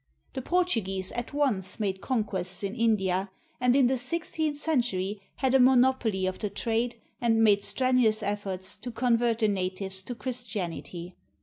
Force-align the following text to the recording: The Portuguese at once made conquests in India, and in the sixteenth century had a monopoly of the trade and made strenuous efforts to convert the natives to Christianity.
The 0.33 0.41
Portuguese 0.41 1.11
at 1.11 1.31
once 1.31 1.79
made 1.79 2.01
conquests 2.01 2.63
in 2.63 2.73
India, 2.73 3.29
and 3.59 3.75
in 3.75 3.85
the 3.85 3.99
sixteenth 3.99 4.57
century 4.57 5.21
had 5.35 5.53
a 5.53 5.59
monopoly 5.59 6.25
of 6.25 6.39
the 6.39 6.49
trade 6.49 6.99
and 7.21 7.43
made 7.43 7.63
strenuous 7.63 8.23
efforts 8.23 8.79
to 8.79 8.89
convert 8.89 9.37
the 9.37 9.47
natives 9.47 10.01
to 10.01 10.15
Christianity. 10.15 11.17